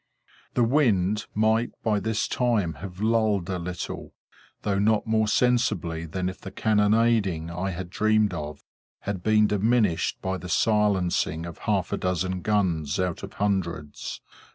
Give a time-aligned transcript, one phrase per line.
[0.55, 4.15] The wind might by this time have lulled a little,
[4.63, 8.63] though not more sensibly than if the cannonading I had dreamed of,
[9.01, 14.21] had been diminished by the silencing of half a dozen guns out of hundreds.